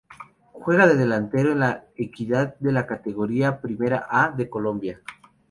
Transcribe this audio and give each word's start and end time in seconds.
Juega 0.53 0.87
de 0.87 0.95
delantero 0.95 1.51
en 1.51 1.59
La 1.59 1.85
Equidad 1.95 2.55
de 2.57 2.71
la 2.71 2.87
Categoría 2.87 3.61
Primera 3.61 4.07
A 4.09 4.31
de 4.31 4.49
Colombia. 4.49 4.99